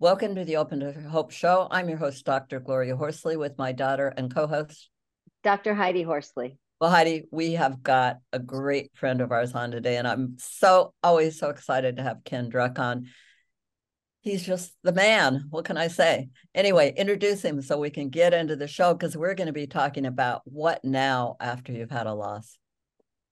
[0.00, 1.66] Welcome to the Open to Hope show.
[1.72, 2.60] I'm your host, Dr.
[2.60, 4.90] Gloria Horsley, with my daughter and co host,
[5.42, 5.74] Dr.
[5.74, 6.56] Heidi Horsley.
[6.80, 10.94] Well, Heidi, we have got a great friend of ours on today, and I'm so
[11.02, 13.08] always so excited to have Ken Druck on.
[14.20, 15.46] He's just the man.
[15.50, 16.28] What can I say?
[16.54, 19.66] Anyway, introduce him so we can get into the show because we're going to be
[19.66, 22.56] talking about what now after you've had a loss.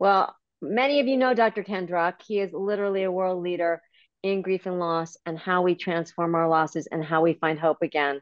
[0.00, 1.62] Well, many of you know Dr.
[1.62, 2.22] Ken Druck.
[2.26, 3.82] He is literally a world leader
[4.26, 7.82] in grief and loss and how we transform our losses and how we find hope
[7.82, 8.20] again.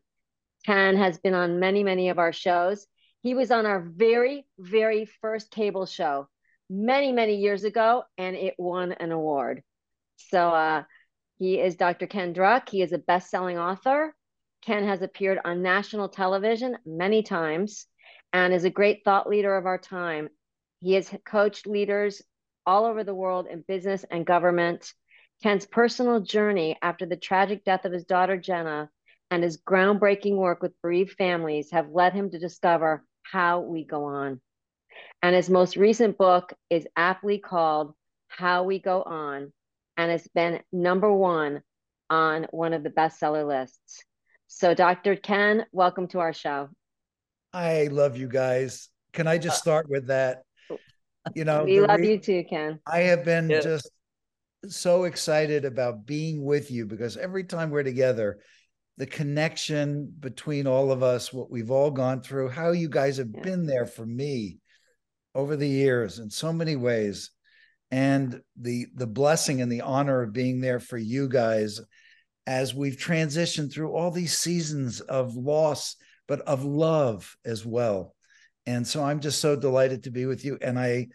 [0.66, 2.86] Ken has been on many, many of our shows.
[3.22, 6.28] He was on our very, very first cable show
[6.70, 9.62] many, many years ago, and it won an award.
[10.16, 10.84] So uh,
[11.38, 12.06] he is Dr.
[12.06, 12.68] Ken Druck.
[12.68, 14.14] He is a best selling author.
[14.62, 17.86] Ken has appeared on national television many times
[18.32, 20.28] and is a great thought leader of our time.
[20.80, 22.22] He has coached leaders
[22.66, 24.92] all over the world in business and government.
[25.42, 28.90] Ken's personal journey after the tragic death of his daughter Jenna
[29.30, 34.04] and his groundbreaking work with bereaved families have led him to discover how we go
[34.04, 34.40] on.
[35.22, 37.94] And his most recent book is aptly called
[38.28, 39.52] How We Go On,
[39.96, 41.62] and it's been number one
[42.10, 44.04] on one of the bestseller lists.
[44.46, 45.16] So, Dr.
[45.16, 46.68] Ken, welcome to our show.
[47.52, 48.88] I love you guys.
[49.12, 50.42] Can I just uh, start with that?
[50.70, 50.78] Oh,
[51.34, 52.78] you know, we love re- you too, Ken.
[52.86, 53.60] I have been yeah.
[53.60, 53.90] just
[54.70, 58.38] so excited about being with you because every time we're together,
[58.96, 63.30] the connection between all of us, what we've all gone through, how you guys have
[63.34, 63.42] yeah.
[63.42, 64.58] been there for me
[65.34, 67.30] over the years in so many ways,
[67.90, 71.80] and the the blessing and the honor of being there for you guys
[72.46, 75.96] as we've transitioned through all these seasons of loss,
[76.28, 78.14] but of love as well.
[78.66, 80.58] And so I'm just so delighted to be with you.
[80.60, 81.08] And I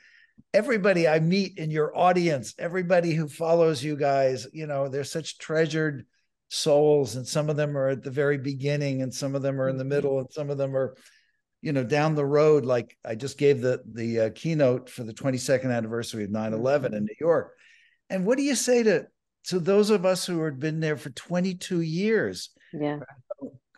[0.53, 5.37] everybody I meet in your audience, everybody who follows you guys, you know, they're such
[5.37, 6.05] treasured
[6.49, 9.69] souls and some of them are at the very beginning and some of them are
[9.69, 9.89] in the mm-hmm.
[9.89, 10.95] middle and some of them are
[11.61, 15.13] you know down the road like i just gave the the uh, keynote for the
[15.13, 17.05] 22nd anniversary of 9-11 in mm-hmm.
[17.05, 17.53] new york
[18.09, 19.05] and what do you say to
[19.45, 22.99] to those of us who have been there for 22 years yeah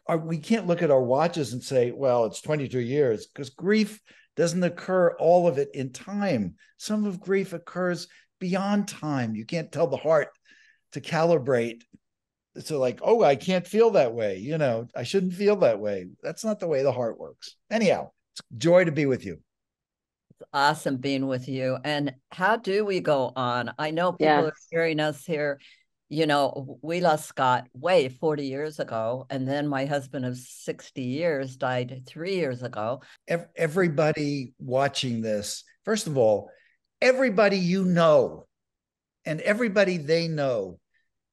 [0.07, 4.01] are, we can't look at our watches and say well it's 22 years because grief
[4.35, 6.55] doesn't occur all of it in time.
[6.77, 8.07] Some of grief occurs
[8.39, 9.35] beyond time.
[9.35, 10.29] You can't tell the heart
[10.93, 11.83] to calibrate.
[12.59, 16.07] So like oh i can't feel that way you know i shouldn't feel that way.
[16.21, 17.55] That's not the way the heart works.
[17.69, 19.39] Anyhow it's joy to be with you.
[20.31, 21.77] It's awesome being with you.
[21.83, 23.71] And how do we go on?
[23.77, 24.45] I know people yes.
[24.45, 25.59] are hearing us here
[26.11, 31.01] you know we lost scott way 40 years ago and then my husband of 60
[31.01, 33.01] years died three years ago
[33.55, 36.49] everybody watching this first of all
[37.01, 38.45] everybody you know
[39.25, 40.79] and everybody they know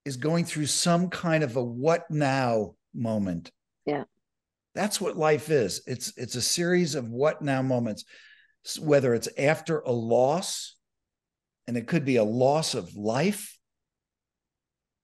[0.05, 3.51] is going through some kind of a what now moment.
[3.85, 4.05] Yeah.
[4.75, 5.83] That's what life is.
[5.87, 8.05] It's it's a series of what now moments.
[8.81, 10.77] Whether it's after a loss
[11.67, 13.58] and it could be a loss of life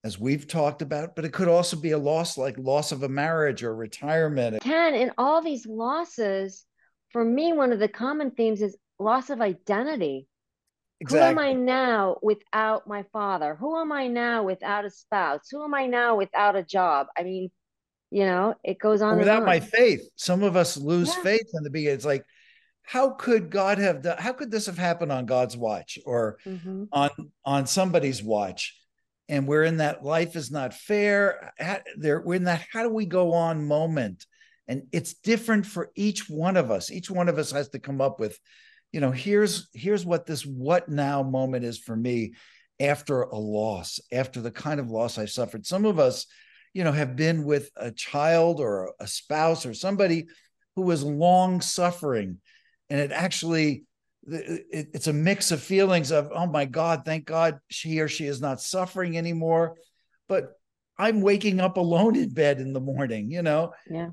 [0.04, 3.09] as we've talked about, but it could also be a loss like loss of a
[3.09, 4.62] marriage or retirement.
[4.62, 6.66] Ken, in all these losses,
[7.10, 10.28] for me, one of the common themes is loss of identity.
[11.00, 11.26] Exactly.
[11.26, 13.56] Who am I now without my father?
[13.56, 15.48] Who am I now without a spouse?
[15.50, 17.06] Who am I now without a job?
[17.16, 17.50] I mean,
[18.10, 19.19] you know, it goes on.
[19.19, 19.47] Without on.
[19.47, 21.22] my faith, some of us lose yeah.
[21.22, 21.97] faith in the beginning.
[21.97, 22.25] It's like,
[22.82, 24.19] how could God have done?
[24.19, 26.84] How could this have happened on God's watch or mm-hmm.
[26.92, 27.10] on
[27.44, 28.78] on somebody's watch?
[29.28, 31.52] And we're in that life is not fair.
[31.96, 34.26] There, we're in that how do we go on moment,
[34.68, 36.91] and it's different for each one of us.
[36.91, 38.38] Each one of us has to come up with
[38.94, 42.32] you know here's here's what this what now moment is for me
[42.78, 46.27] after a loss after the kind of loss i suffered some of us
[46.74, 50.27] you know have been with a child or a spouse or somebody
[50.77, 52.38] who was long suffering
[52.88, 53.82] and it actually
[54.26, 58.41] it's a mix of feelings of oh my god thank god she or she is
[58.41, 59.76] not suffering anymore.
[60.28, 60.53] But
[60.98, 63.72] i'm waking up alone in bed in the morning you know?
[63.88, 64.10] Yeah.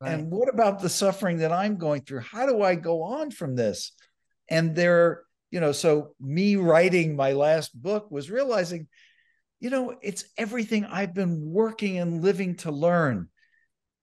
[0.00, 0.12] Right.
[0.14, 2.20] and what about the suffering that i'm going through?
[2.20, 3.92] How do i go on from this?
[4.48, 8.88] And they're you know so me writing my last book was realizing
[9.60, 13.28] you know it's everything i've been working and living to learn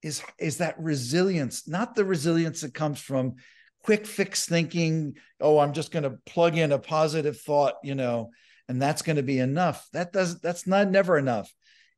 [0.01, 3.35] is is that resilience, not the resilience that comes from
[3.83, 8.31] quick fix thinking, oh, I'm just going to plug in a positive thought, you know,
[8.67, 9.87] and that's going to be enough.
[9.93, 11.53] That does that's not never enough.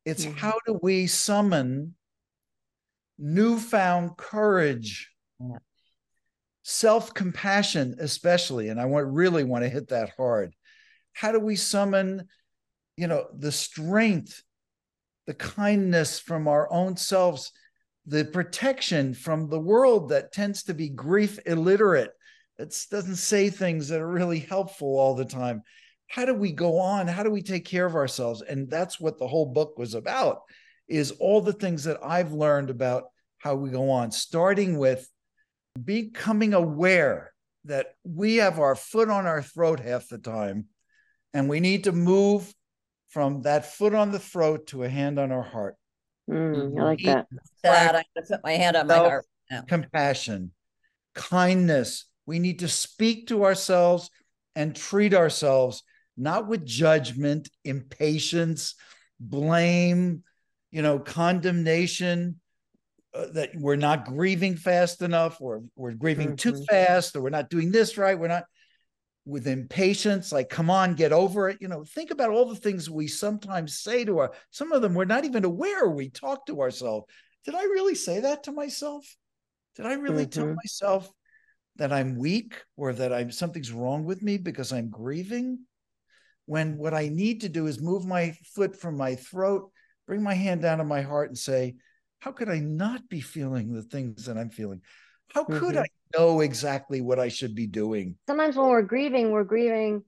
[0.06, 0.38] It's mm-hmm.
[0.38, 1.96] how do we summon
[3.18, 5.12] newfound courage,
[6.64, 10.56] self-compassion, especially, and I want really want to hit that hard.
[11.14, 12.28] How do we summon,
[12.98, 14.42] you know, the strength,
[15.28, 17.52] the kindness from our own selves
[18.06, 22.12] the protection from the world that tends to be grief illiterate.
[22.58, 25.62] It doesn't say things that are really helpful all the time.
[26.08, 27.08] How do we go on?
[27.08, 28.42] How do we take care of ourselves?
[28.42, 30.42] And that's what the whole book was about
[30.88, 33.06] is all the things that I've learned about
[33.38, 35.08] how we go on, starting with
[35.82, 37.34] becoming aware
[37.66, 40.66] that we have our foot on our throat half the time,
[41.34, 42.54] and we need to move
[43.10, 45.76] from that foot on the throat to a hand on our heart.
[46.30, 47.28] Mm, I like that.
[47.64, 49.26] That I put my hand on my heart.
[49.50, 49.62] now.
[49.68, 50.52] compassion,
[51.14, 52.06] kindness.
[52.26, 54.10] We need to speak to ourselves
[54.56, 55.84] and treat ourselves
[56.18, 58.76] not with judgment, impatience,
[59.20, 60.24] blame,
[60.72, 62.40] you know, condemnation.
[63.14, 66.36] Uh, that we're not grieving fast enough, or we're grieving mm-hmm.
[66.36, 68.18] too fast, or we're not doing this right.
[68.18, 68.46] We're not
[69.26, 71.58] with impatience, like, come on, get over it.
[71.62, 74.94] You know, think about all the things we sometimes say to our, some of them
[74.94, 77.06] we're not even aware we talk to ourselves.
[77.46, 79.06] Did I really say that to myself?
[79.76, 80.42] Did I really mm-hmm.
[80.42, 81.12] tell myself
[81.78, 85.60] that I'm weak or that I'm something's wrong with me because I'm grieving?
[86.46, 89.72] When what I need to do is move my foot from my throat,
[90.08, 91.76] bring my hand down to my heart and say,
[92.20, 94.82] how could I not be feeling the things that I'm feeling?
[95.34, 95.80] How could mm-hmm.
[95.80, 95.88] I
[96.18, 98.16] know exactly what I should be doing?
[98.28, 100.04] Sometimes when we're grieving, we're grieving.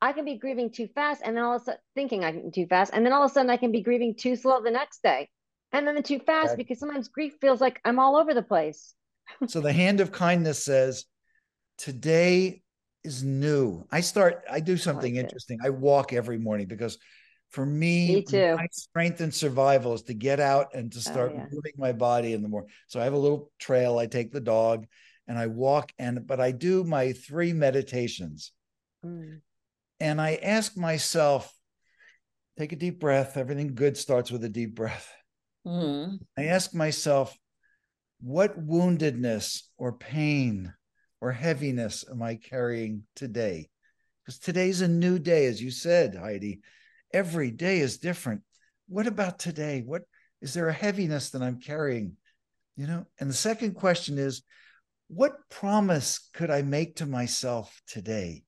[0.00, 2.50] I can be grieving too fast, and then all of a sudden thinking I can
[2.50, 4.70] too fast, and then all of a sudden I can be grieving too slow the
[4.70, 5.28] next day,
[5.72, 6.56] and then the too fast right.
[6.56, 8.94] because sometimes grief feels like I'm all over the place.
[9.46, 11.04] so the hand of kindness says,
[11.78, 12.62] "Today
[13.04, 14.44] is new." I start.
[14.50, 15.58] I do something I like interesting.
[15.62, 15.66] It.
[15.66, 16.98] I walk every morning because
[17.52, 18.56] for me, me too.
[18.56, 21.46] my strength and survival is to get out and to oh, start oh, yeah.
[21.52, 22.70] moving my body in the morning.
[22.88, 23.98] So I have a little trail.
[23.98, 24.86] I take the dog
[25.28, 28.52] and I walk and but I do my three meditations.
[29.04, 29.40] Mm.
[30.00, 31.54] And I ask myself,
[32.58, 33.36] take a deep breath.
[33.36, 35.12] Everything good starts with a deep breath.
[35.66, 36.20] Mm.
[36.38, 37.36] I ask myself,
[38.22, 40.72] what woundedness or pain
[41.20, 43.68] or heaviness am I carrying today?
[44.24, 46.62] Because today's a new day, as you said, Heidi
[47.12, 48.42] every day is different.
[48.88, 49.82] What about today?
[49.84, 50.02] What
[50.40, 52.16] is there a heaviness that I'm carrying?
[52.76, 54.42] You know, and the second question is,
[55.08, 58.44] what promise could I make to myself today?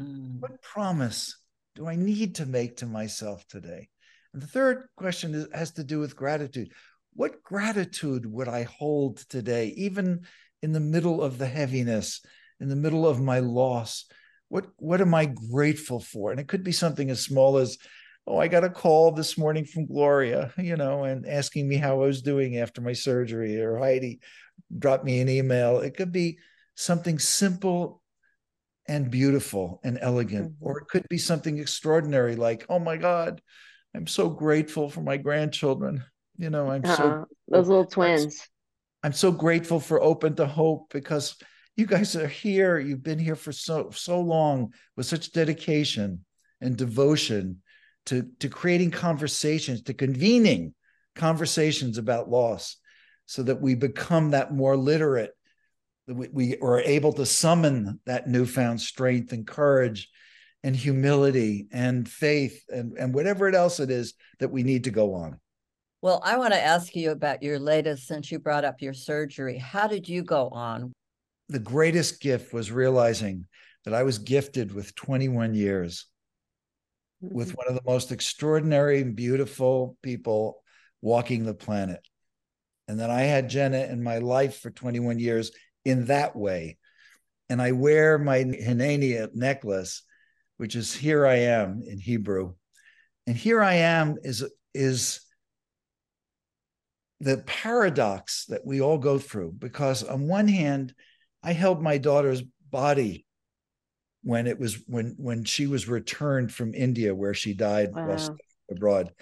[0.00, 0.40] Mm.
[0.40, 1.36] What promise
[1.74, 3.88] do I need to make to myself today?
[4.32, 6.72] And the third question is, has to do with gratitude.
[7.14, 10.26] What gratitude would I hold today, even
[10.62, 12.22] in the middle of the heaviness,
[12.60, 14.06] in the middle of my loss?
[14.48, 17.78] What what am i grateful for and it could be something as small as
[18.26, 21.94] oh i got a call this morning from gloria you know and asking me how
[22.02, 24.20] i was doing after my surgery or heidi
[24.78, 26.38] dropped me an email it could be
[26.74, 28.02] something simple
[28.88, 30.64] and beautiful and elegant mm-hmm.
[30.64, 33.40] or it could be something extraordinary like oh my god
[33.94, 36.04] i'm so grateful for my grandchildren
[36.36, 36.96] you know i'm uh-uh.
[36.96, 38.46] so those little twins
[39.02, 41.36] i'm so grateful for open to hope because
[41.76, 42.78] you guys are here.
[42.78, 46.24] You've been here for so so long with such dedication
[46.60, 47.62] and devotion
[48.06, 50.74] to to creating conversations, to convening
[51.14, 52.76] conversations about loss,
[53.26, 55.32] so that we become that more literate.
[56.06, 60.08] That we, we are able to summon that newfound strength and courage
[60.62, 64.90] and humility and faith and, and whatever it else it is that we need to
[64.90, 65.38] go on.
[66.02, 69.58] Well, I want to ask you about your latest since you brought up your surgery.
[69.58, 70.92] How did you go on?
[71.48, 73.46] The greatest gift was realizing
[73.84, 76.06] that I was gifted with 21 years
[77.22, 77.34] mm-hmm.
[77.34, 80.62] with one of the most extraordinary and beautiful people
[81.00, 82.00] walking the planet.
[82.88, 85.50] And that I had Jenna in my life for 21 years
[85.84, 86.78] in that way.
[87.48, 90.02] And I wear my Hineni necklace,
[90.56, 92.54] which is here I am in Hebrew.
[93.26, 95.20] And here I am is, is
[97.20, 100.94] the paradox that we all go through, because on one hand,
[101.46, 103.24] I held my daughter's body
[104.24, 108.18] when it was when when she was returned from India where she died wow.
[108.68, 109.12] abroad.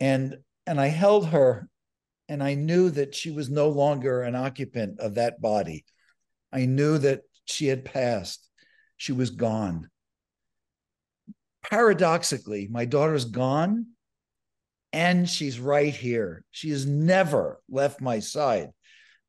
[0.00, 1.68] And and I held her
[2.28, 5.84] and I knew that she was no longer an occupant of that body.
[6.52, 8.50] I knew that she had passed.
[8.96, 9.88] She was gone.
[11.70, 13.86] Paradoxically, my daughter's gone
[14.92, 16.44] and she's right here.
[16.50, 18.70] She has never left my side.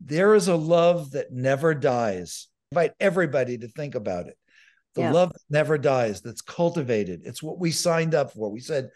[0.02, 2.48] There is a love that never dies.
[2.72, 4.38] I invite everybody to think about it.
[4.96, 5.12] The Yeah.
[5.12, 7.22] love that never dies, that's cultivated.
[7.26, 8.50] It's what we signed up for.
[8.50, 8.90] We said,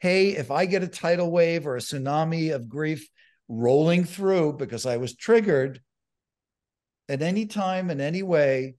[0.00, 3.08] hey, if I get a tidal wave or a tsunami of grief
[3.48, 5.80] rolling through because I was triggered
[7.08, 8.74] at any time, in any way,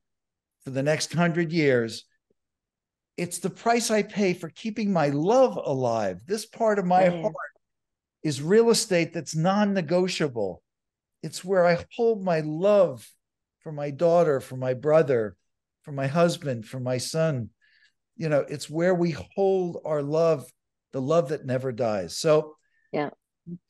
[0.64, 2.04] for the next hundred years,
[3.16, 6.22] it's the price I pay for keeping my love alive.
[6.28, 7.22] This part of my Yeah.
[7.22, 7.36] heart
[8.22, 10.62] is real estate that's non negotiable.
[11.24, 13.08] It's where I hold my love
[13.62, 15.36] for my daughter, for my brother,
[15.84, 17.50] for my husband, for my son.
[18.16, 20.46] You know, it's where we hold our love,
[20.94, 22.18] the love that never dies.
[22.18, 22.56] So,
[22.92, 23.10] Yeah.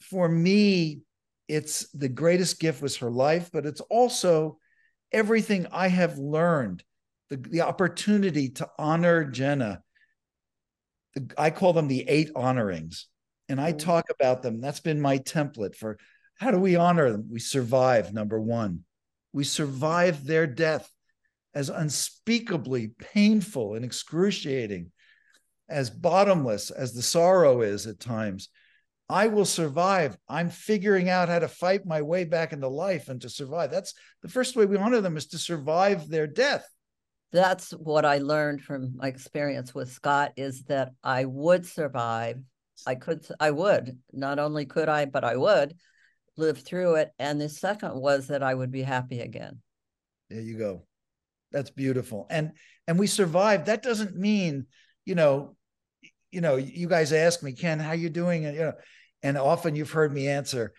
[0.01, 1.01] for me,
[1.47, 4.59] it's the greatest gift was her life, but it's also
[5.11, 6.83] everything I have learned,
[7.29, 9.81] the, the opportunity to honor Jenna.
[11.15, 13.07] The- I call them the eight honorings,
[13.47, 13.79] and I Mm.
[13.79, 14.59] talk about them.
[14.59, 15.97] That's been my template for
[16.37, 17.27] how do we honor them?
[17.31, 18.83] We survive, number one.
[19.33, 20.89] We survive their death
[21.53, 24.91] as unspeakably painful and excruciating,
[25.67, 28.49] as bottomless as the sorrow is at times.
[29.09, 30.17] I will survive.
[30.29, 33.71] I'm figuring out how to fight my way back into life and to survive.
[33.71, 36.67] That's the first way we honor them is to survive their death.
[37.31, 42.37] That's what I learned from my experience with Scott is that I would survive.
[42.85, 45.73] I could, I would, not only could I, but I would
[46.37, 47.11] live through it.
[47.19, 49.59] And the second was that I would be happy again.
[50.29, 50.85] There you go.
[51.51, 52.27] That's beautiful.
[52.29, 52.51] And
[52.87, 53.65] and we survived.
[53.65, 54.67] That doesn't mean,
[55.05, 55.55] you know,
[56.31, 58.45] you know, you guys ask me, Ken, how you doing?
[58.45, 58.73] And you know,
[59.23, 60.73] and often you've heard me answer,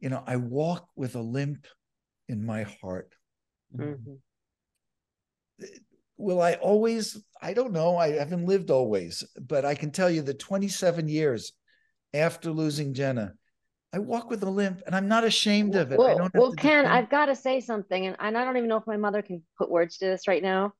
[0.00, 1.66] you know, I walk with a limp
[2.28, 3.14] in my heart.
[3.74, 4.18] Mhm.
[6.16, 7.22] Will I always?
[7.40, 7.96] I don't know.
[7.96, 11.52] I haven't lived always, but I can tell you that 27 years
[12.12, 13.34] after losing Jenna,
[13.92, 15.94] I walk with a limp and I'm not ashamed of it.
[15.94, 18.56] I Well, don't well, Ken, defend- I've got to say something, and, and I don't
[18.56, 20.74] even know if my mother can put words to this right now.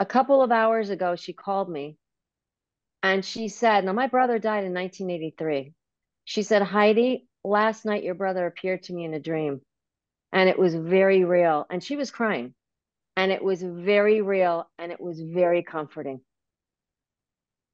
[0.00, 1.96] A couple of hours ago, she called me
[3.02, 5.72] and she said, Now, my brother died in 1983.
[6.24, 9.60] She said, Heidi, last night your brother appeared to me in a dream,
[10.32, 11.66] and it was very real.
[11.68, 12.54] And she was crying,
[13.16, 16.20] and it was very real, and it was very comforting.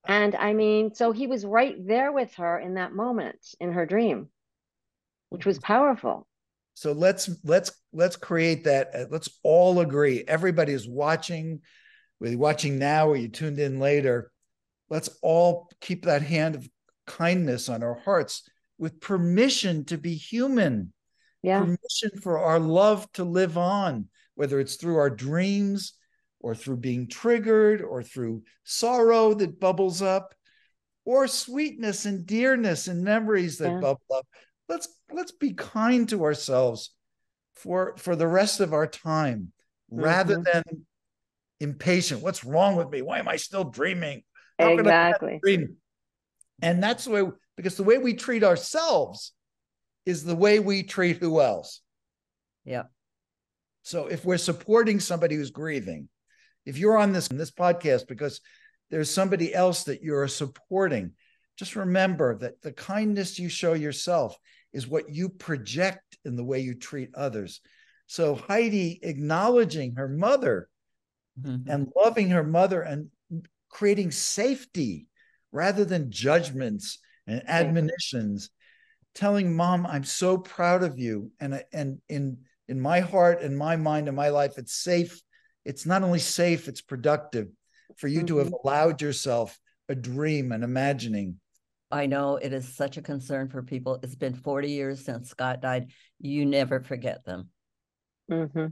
[0.07, 3.87] And I mean, so he was right there with her in that moment in her
[3.87, 4.29] dream,
[5.29, 6.27] which was powerful.
[6.75, 8.91] So let's let's let's create that.
[8.95, 10.25] uh, Let's all agree.
[10.27, 11.61] Everybody is watching,
[12.19, 14.31] whether you're watching now or you tuned in later.
[14.89, 16.69] Let's all keep that hand of
[17.07, 20.93] kindness on our hearts with permission to be human,
[21.43, 21.61] Yeah.
[21.61, 25.93] permission for our love to live on, whether it's through our dreams
[26.41, 30.35] or through being triggered or through sorrow that bubbles up
[31.05, 33.81] or sweetness and dearness and memories that Yeah.
[33.81, 34.27] bubble up
[34.69, 36.95] let's let's be kind to ourselves
[37.55, 39.53] for for the rest of our time
[39.91, 40.45] rather Mhm.
[40.53, 40.87] than
[41.61, 44.23] impatient what's wrong with me why am i still dreaming
[44.59, 45.41] How Exactly.
[45.43, 45.77] dream
[46.63, 49.33] and that's the way because the way we treat ourselves
[50.07, 51.83] is the way we treat who else
[52.65, 52.85] Yeah.
[53.83, 56.09] so if we're supporting somebody who's grieving
[56.71, 58.41] if you're on this this podcast because
[58.91, 61.11] there's somebody else that you're supporting
[61.59, 64.35] just remember that the kindness you show yourself
[64.73, 67.61] is what you project in the way you treat others.
[68.07, 70.69] So heidi acknowledging her mother
[71.39, 71.65] Mhm.
[71.69, 73.11] and loving her mother and
[73.69, 75.07] creating safety
[75.53, 78.51] rather than judgments and admonitions
[79.15, 81.31] telling mom i'm so proud of you.
[81.41, 85.21] And and in in my heart and my mind and my life it's safe
[85.65, 87.49] it's not only safe it's productive
[87.97, 91.37] for you to have allowed yourself a dream and imagining
[91.93, 93.99] I know it is such a concern for people.
[94.05, 95.91] It's been 40 years since Scott died.
[96.21, 97.49] You never forget them.
[98.31, 98.67] Mm-hmm.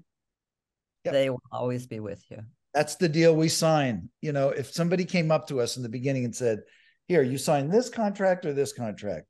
[1.05, 1.13] Yep.
[1.13, 2.39] They will always be with you.
[2.73, 5.89] that's the deal we sign you know if somebody came up to us in the
[5.89, 6.61] beginning and said
[7.09, 9.27] here you sign this contract or this contract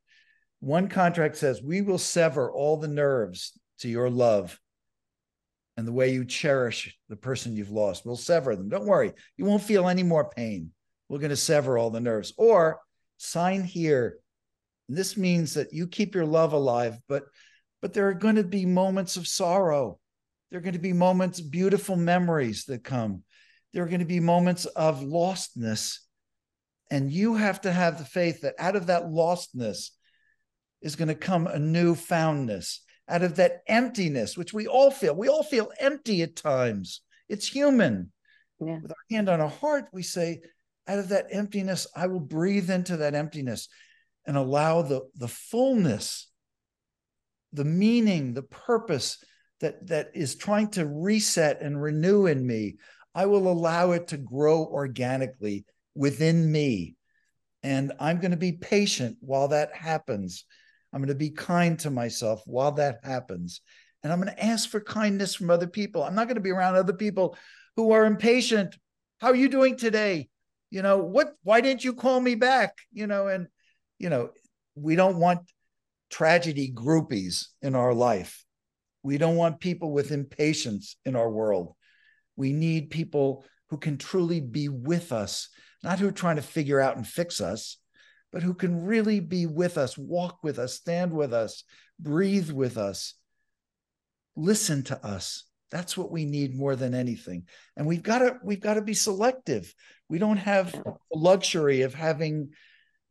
[0.60, 4.58] one contract says we will sever all the nerves to your love
[5.78, 8.04] and the way you cherish the person you've lost.
[8.04, 8.68] We'll sever them.
[8.68, 9.12] Don't worry.
[9.36, 10.72] You won't feel any more pain.
[11.08, 12.34] We're going to sever all the nerves.
[12.36, 12.80] Or
[13.16, 14.18] sign here
[14.88, 17.24] this means that you keep your love alive but
[17.80, 20.00] but there are going to be moments of sorrow.
[20.50, 23.22] There are going to be moments beautiful memories that come.
[23.72, 25.98] There are going to be moments of lostness.
[26.90, 29.90] And you have to have the faith that out of that lostness
[30.82, 35.14] is going to come a new foundness out of that emptiness which we all feel
[35.14, 38.12] we all feel empty at times it's human
[38.60, 38.78] Yeah.
[38.82, 40.40] with our hand on our heart we say
[40.86, 43.68] out of that emptiness i will breathe into that emptiness
[44.28, 46.28] and allow the, the fullness,
[47.54, 49.24] the meaning, the purpose
[49.60, 52.76] that, that is trying to reset and renew in me,
[53.14, 56.96] I will allow it to grow organically within me.
[57.62, 60.44] And I'm going to be patient while that happens.
[60.92, 63.60] I'm going to be kind to myself while that happens.
[64.02, 66.02] And I'm going to ask for kindness from other people.
[66.02, 67.36] I'm not going to be around other people
[67.76, 68.76] who are impatient.
[69.20, 70.28] How are you doing today?
[70.70, 72.76] You know, what, why didn't you call me back?
[72.92, 73.48] You know, and,
[73.98, 74.30] you know,
[74.74, 75.40] we don't want
[76.10, 78.44] tragedy groupies in our life.
[79.02, 81.74] We don't want people with impatience in our world.
[82.36, 85.48] We need people who can truly be with us,
[85.82, 87.78] not who are trying to figure out and fix us,
[88.32, 91.64] but who can really be with us, walk with us, stand with us,
[91.98, 93.14] breathe with us,
[94.36, 95.44] listen to us.
[95.70, 97.46] That's what we need more than anything.
[97.76, 99.72] And we've got to we've got to be selective.
[100.08, 102.50] We don't have the luxury of having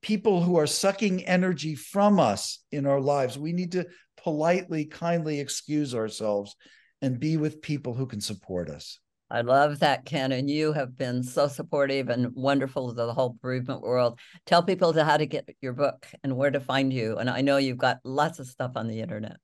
[0.02, 3.38] people who are sucking energy from us in our lives.
[3.38, 6.56] We need to politely, kindly excuse ourselves
[7.02, 9.00] and be with people who can support us.
[9.30, 10.32] I love that, Ken.
[10.32, 14.20] And you have been so supportive and wonderful to the whole bereavement world.
[14.46, 17.18] Tell people to how to get your book and where to find you.
[17.18, 19.38] And I know you've got lots of stuff on the internet.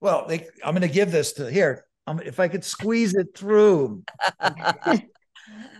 [0.00, 1.84] Well, they, I'm going to give this to here.
[2.08, 4.02] Um, if I could squeeze it through.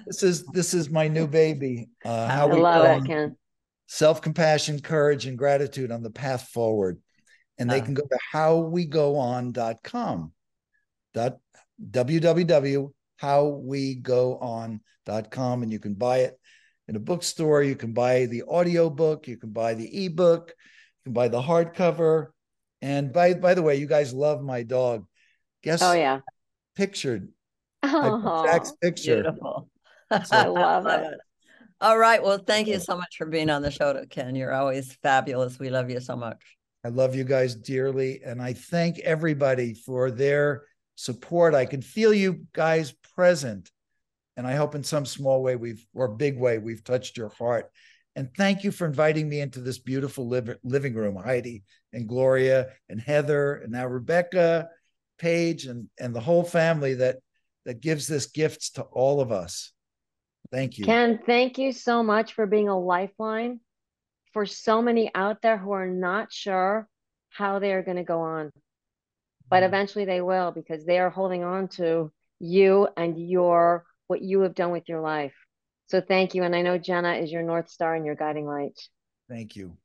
[0.07, 1.89] this is this is my new baby.
[2.05, 3.37] Uh, how I we love it, Ken.
[3.89, 7.03] Self compassion, courage, and gratitude on the path forward.
[7.59, 10.33] And they uh, can go to howwegoon.com.
[11.15, 11.39] Dot
[13.23, 16.39] www.howwegoon.com and you can buy it
[16.89, 17.63] in a bookstore.
[17.63, 21.41] You can buy the audio book, you can buy the ebook, you can buy the
[21.41, 22.31] hardcover.
[22.81, 25.07] And by by the way, you guys love my dog.
[25.63, 26.19] Guess oh yeah,
[26.75, 27.29] pictured.
[27.85, 29.23] Oh, Jack's picture.
[29.23, 29.69] Beautiful.
[30.11, 31.15] So, I love it.
[31.81, 32.23] All right.
[32.23, 34.37] Well, thank you so much for being on the show, Ken.
[34.37, 35.59] You're always fabulous.
[35.59, 36.41] We love you so much.
[36.85, 38.21] I love you guys dearly.
[38.25, 40.63] And I thank everybody for their
[40.95, 41.55] support.
[41.55, 43.71] I can feel you guys present.
[44.37, 47.71] And I hope in some small way we've, or big way, we've touched your heart.
[48.17, 52.69] And thank you for inviting me into this beautiful liv- living room, Heidi and Gloria
[52.89, 54.69] and Heather and now Rebecca,
[55.19, 57.17] Paige, and, and the whole family that
[57.65, 59.73] that gives this gifts to all of us.
[60.51, 60.85] Thank you.
[60.85, 63.61] Ken, thank you so much for being a lifeline
[64.33, 66.89] for so many out there who are not sure
[67.31, 68.51] how they are going to go on.
[69.53, 69.67] But mm-hmm.
[69.75, 72.11] eventually they will because they are holding on to
[72.41, 75.35] you and your what you have done with your life.
[75.89, 76.43] So thank you.
[76.43, 78.81] And I know Jenna is your North Star and your guiding light.
[79.29, 79.77] Thank you.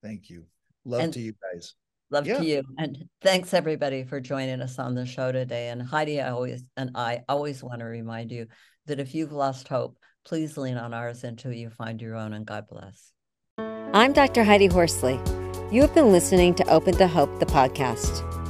[0.00, 0.44] Thank you.
[0.84, 1.74] Love and to you guys.
[2.12, 2.38] Love yeah.
[2.38, 2.62] to you.
[2.78, 5.70] And thanks everybody for joining us on the show today.
[5.70, 8.46] And Heidi, I always and I always want to remind you
[8.86, 12.46] that if you've lost hope, please lean on ours until you find your own and
[12.46, 13.10] God bless.
[13.58, 14.44] I'm Dr.
[14.44, 15.18] Heidi Horsley.
[15.72, 18.49] You have been listening to Open to Hope, the podcast.